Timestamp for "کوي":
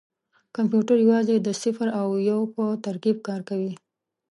3.49-3.73